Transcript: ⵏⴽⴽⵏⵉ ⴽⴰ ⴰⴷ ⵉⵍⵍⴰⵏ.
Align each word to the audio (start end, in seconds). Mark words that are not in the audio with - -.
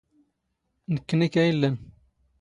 ⵏⴽⴽⵏⵉ 0.93 1.27
ⴽⴰ 1.33 1.41
ⴰⴷ 1.43 1.45
ⵉⵍⵍⴰⵏ. 1.51 1.75